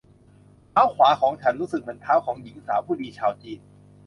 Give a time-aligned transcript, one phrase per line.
[0.71, 3.59] เท้าขวาของฉันรู้สึกเหมือนเท้าของหญิงสาวผู้ดีชาวจีน